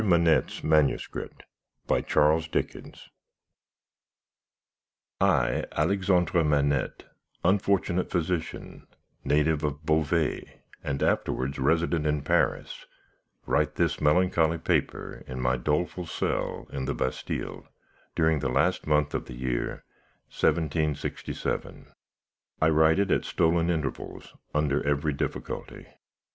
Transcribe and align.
MANETTE'S 0.03 0.63
MANUSCRIPT" 0.63 1.43
By 1.85 2.01
CHARLES 2.01 2.47
DICKENS 2.47 3.09
I, 5.21 5.63
Alexandre 5.73 6.43
Manette, 6.43 7.03
unfortunate 7.43 8.09
physician, 8.09 8.87
native 9.23 9.63
of 9.63 9.85
Beauvais, 9.85 10.59
and 10.83 11.03
afterwards 11.03 11.59
resident 11.59 12.07
in 12.07 12.23
Paris, 12.23 12.87
write 13.45 13.75
this 13.75 14.01
melancholy 14.01 14.57
paper 14.57 15.23
in 15.27 15.39
my 15.39 15.55
doleful 15.55 16.07
cell 16.07 16.67
in 16.73 16.85
the 16.85 16.95
Bastille, 16.95 17.67
during 18.15 18.39
the 18.39 18.49
last 18.49 18.87
month 18.87 19.13
of 19.13 19.25
the 19.25 19.35
year, 19.35 19.83
1767. 20.31 21.93
I 22.59 22.69
write 22.69 22.97
it 22.97 23.11
at 23.11 23.23
stolen 23.23 23.69
intervals, 23.69 24.33
under 24.55 24.83
every 24.83 25.13
difficulty. 25.13 25.85